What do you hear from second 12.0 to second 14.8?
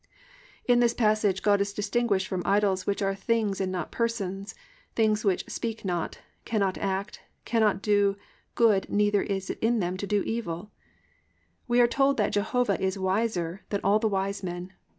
that Jehovah is wiser than "all the wise men."